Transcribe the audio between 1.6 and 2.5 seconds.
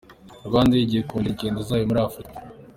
zayo muri Afurika